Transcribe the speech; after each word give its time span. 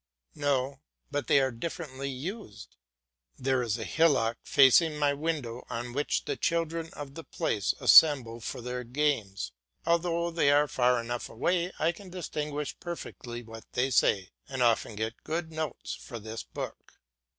No, 0.33 0.79
but 1.11 1.27
they 1.27 1.39
are 1.39 1.51
differently 1.51 2.09
used. 2.09 2.75
There 3.37 3.61
is 3.61 3.77
a 3.77 3.83
hillock 3.83 4.39
facing 4.41 4.97
my 4.97 5.13
window 5.13 5.63
on 5.69 5.93
which 5.93 6.25
the 6.25 6.35
children 6.35 6.89
of 6.93 7.13
the 7.13 7.23
place 7.23 7.75
assemble 7.79 8.39
for 8.39 8.61
their 8.61 8.83
games. 8.83 9.51
Although 9.85 10.31
they 10.31 10.49
are 10.49 10.67
far 10.67 10.99
enough 10.99 11.29
away, 11.29 11.71
I 11.77 11.91
can 11.91 12.09
distinguish 12.09 12.79
perfectly 12.79 13.43
what 13.43 13.65
they 13.73 13.91
say, 13.91 14.31
and 14.49 14.63
often 14.63 14.95
get 14.95 15.23
good 15.23 15.51
notes 15.51 15.93
for 15.93 16.17
this 16.17 16.41
book. 16.41 16.97